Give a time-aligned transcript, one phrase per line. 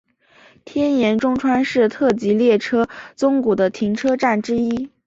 [0.65, 4.89] 天盐中川是特急列车宗谷的停车站之一。